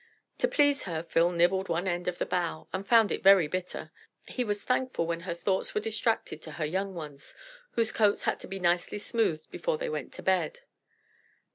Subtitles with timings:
[0.39, 3.91] To please her Phil nibbled one end of the bough, and found it very bitter.
[4.27, 7.35] He was thankful when her thoughts were distracted to her young ones,
[7.73, 10.61] whose coats had to be nicely smoothed before they went to bed.